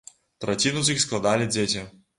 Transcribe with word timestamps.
Траціну 0.45 0.83
з 0.89 0.95
іх 0.97 1.05
складалі 1.07 1.51
дзеці. 1.57 1.89